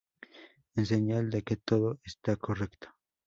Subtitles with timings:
[0.77, 2.87] en señal de que todo está correcto